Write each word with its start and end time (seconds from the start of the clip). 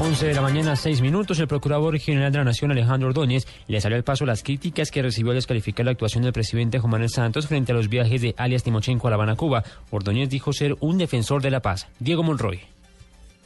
11 0.00 0.26
de 0.26 0.34
la 0.34 0.42
mañana, 0.42 0.76
6 0.76 1.00
minutos, 1.00 1.40
el 1.40 1.48
Procurador 1.48 1.98
General 1.98 2.30
de 2.30 2.38
la 2.38 2.44
Nación, 2.44 2.70
Alejandro 2.70 3.08
Ordóñez, 3.08 3.48
le 3.66 3.80
salió 3.80 3.96
al 3.96 4.04
paso 4.04 4.24
las 4.24 4.44
críticas 4.44 4.92
que 4.92 5.02
recibió 5.02 5.32
al 5.32 5.38
descalificar 5.38 5.84
la 5.84 5.90
actuación 5.90 6.22
del 6.22 6.32
presidente 6.32 6.78
Juan 6.78 6.92
Manuel 6.92 7.10
Santos 7.10 7.48
frente 7.48 7.72
a 7.72 7.74
los 7.74 7.88
viajes 7.88 8.22
de 8.22 8.32
alias 8.38 8.62
Timochenko 8.62 9.08
a 9.08 9.10
La 9.10 9.16
Habana, 9.16 9.34
Cuba. 9.34 9.64
Ordóñez 9.90 10.28
dijo 10.28 10.52
ser 10.52 10.76
un 10.78 10.98
defensor 10.98 11.42
de 11.42 11.50
la 11.50 11.60
paz. 11.60 11.88
Diego 11.98 12.22
Monroy. 12.22 12.77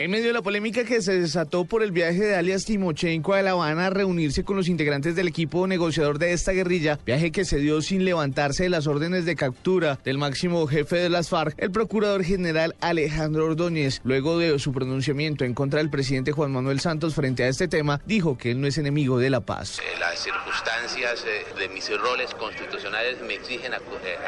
En 0.02 0.11
medio 0.11 0.27
de 0.27 0.33
la 0.33 0.42
polémica 0.42 0.83
que 0.83 1.01
se 1.01 1.16
desató 1.20 1.65
por 1.65 1.80
el 1.80 1.92
viaje 1.92 2.19
de 2.19 2.34
alias 2.34 2.65
Timochenko 2.65 3.34
a 3.34 3.43
La 3.43 3.52
Habana 3.52 3.87
a 3.87 3.91
reunirse 3.91 4.43
con 4.43 4.56
los 4.56 4.66
integrantes 4.66 5.15
del 5.15 5.29
equipo 5.29 5.65
negociador 5.69 6.19
de 6.19 6.33
esta 6.33 6.51
guerrilla, 6.51 6.98
viaje 7.06 7.30
que 7.30 7.45
se 7.45 7.59
dio 7.59 7.80
sin 7.83 8.05
levantarse 8.05 8.65
de 8.65 8.69
las 8.69 8.88
órdenes 8.88 9.27
de 9.27 9.37
captura 9.37 10.01
del 10.05 10.19
máximo 10.19 10.66
jefe 10.66 10.96
de 10.96 11.09
las 11.09 11.29
FARC, 11.29 11.55
el 11.57 11.70
procurador 11.70 12.24
general 12.24 12.74
Alejandro 12.80 13.45
Ordóñez, 13.45 14.01
luego 14.02 14.41
de 14.41 14.59
su 14.59 14.73
pronunciamiento 14.73 15.45
en 15.45 15.55
contra 15.55 15.79
del 15.79 15.88
presidente 15.88 16.32
Juan 16.32 16.51
Manuel 16.51 16.80
Santos 16.80 17.15
frente 17.15 17.45
a 17.45 17.48
este 17.48 17.69
tema, 17.69 18.01
dijo 18.05 18.37
que 18.37 18.51
él 18.51 18.60
no 18.60 18.66
es 18.66 18.79
enemigo 18.79 19.21
de 19.21 19.30
la 19.30 19.43
paz. 19.43 19.79
Eh, 19.79 20.01
las 20.01 20.18
circunstancias 20.18 21.24
eh, 21.29 21.60
de 21.60 21.68
mis 21.68 21.88
roles 21.96 22.34
constitucionales 22.34 23.18
me 23.24 23.34
exigen 23.34 23.73
eh, 23.73 23.77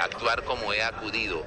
actuar 0.00 0.44
como 0.44 0.72
he 0.72 0.84
acudido 0.84 1.44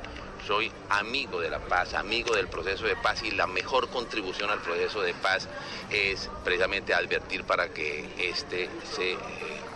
soy 0.47 0.71
amigo 0.89 1.41
de 1.41 1.49
la 1.49 1.59
paz, 1.59 1.93
amigo 1.93 2.33
del 2.33 2.47
proceso 2.47 2.85
de 2.85 2.95
paz 2.95 3.21
y 3.23 3.31
la 3.31 3.47
mejor 3.47 3.89
contribución 3.89 4.49
al 4.49 4.59
proceso 4.59 5.01
de 5.01 5.13
paz 5.13 5.49
es 5.91 6.29
precisamente 6.45 6.93
advertir 6.93 7.43
para 7.43 7.67
que 7.67 8.05
este 8.17 8.69
se 8.95 9.11
eh, 9.11 9.17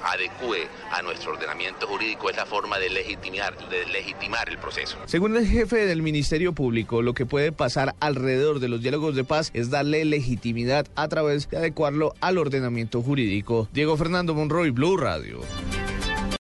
adecue 0.06 0.68
a 0.92 1.02
nuestro 1.02 1.34
ordenamiento 1.34 1.88
jurídico, 1.88 2.30
es 2.30 2.38
la 2.38 2.46
forma 2.46 2.80
de 2.80 2.90
legitimar, 2.90 3.58
de 3.70 3.86
legitimar 3.88 4.48
el 4.50 4.58
proceso. 4.58 4.98
Según 5.06 5.36
el 5.36 5.46
jefe 5.46 5.86
del 5.86 6.02
Ministerio 6.02 6.54
Público, 6.54 7.02
lo 7.02 7.14
que 7.14 7.26
puede 7.26 7.52
pasar 7.52 7.94
alrededor 8.00 8.60
de 8.60 8.70
los 8.70 8.82
diálogos 8.82 9.16
de 9.16 9.26
paz 9.26 9.52
es 9.54 9.70
darle 9.70 10.06
legitimidad 10.06 10.88
a 10.96 11.10
través 11.10 11.50
de 11.50 11.58
adecuarlo 11.58 12.14
al 12.22 12.38
ordenamiento 12.38 13.02
jurídico. 13.02 13.68
Diego 13.74 13.98
Fernando 13.98 14.34
Monroy, 14.34 14.70
Blue 14.70 14.96
Radio. 14.96 15.42